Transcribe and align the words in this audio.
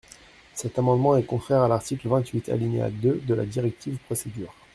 Cet 0.55 0.79
amendement 0.79 1.15
est 1.15 1.21
contraire 1.25 1.61
à 1.61 1.67
l’article 1.67 2.07
vingt-huit, 2.09 2.49
alinéa 2.49 2.89
deux 2.89 3.17
de 3.23 3.35
la 3.35 3.45
directive 3.45 3.99
«Procédure». 4.05 4.51